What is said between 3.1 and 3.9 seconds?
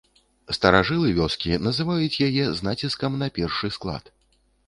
на першы